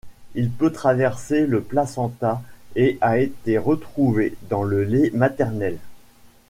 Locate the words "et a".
2.75-3.19